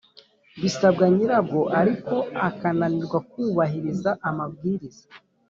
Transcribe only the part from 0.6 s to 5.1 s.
Bisabwa nyirabwo ariko akananirwa kubahiriza amabwiriza